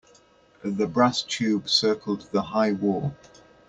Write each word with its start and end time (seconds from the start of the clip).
The 0.63 0.87
brass 0.87 1.21
tube 1.21 1.69
circled 1.69 2.21
the 2.31 2.41
high 2.41 2.71
wall. 2.71 3.15